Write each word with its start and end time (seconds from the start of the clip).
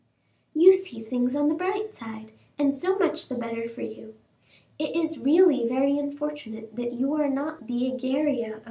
"You 0.55 0.73
see 0.73 1.03
things 1.03 1.35
on 1.35 1.47
the 1.47 1.53
bright 1.53 1.93
side, 1.93 2.31
and 2.57 2.73
so 2.73 2.97
much 2.97 3.27
the 3.27 3.35
better 3.35 3.69
for 3.69 3.81
you. 3.83 4.15
It 4.79 4.95
is 4.95 5.19
really 5.19 5.67
very 5.67 5.95
unfortunate 5.99 6.75
that 6.75 6.93
you 6.93 7.13
are 7.13 7.29
not 7.29 7.67
the 7.67 7.85
Egeria 7.91 8.47
of 8.47 8.53
M. 8.53 8.59